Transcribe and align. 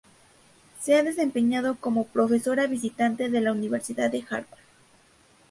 Se 0.81 0.95
ha 0.95 1.03
desempeñado 1.03 1.75
como 1.75 2.07
Profesora 2.07 2.65
Visitante 2.65 3.29
de 3.29 3.39
la 3.39 3.51
Universidad 3.51 4.09
de 4.09 4.25
Harvard. 4.27 4.47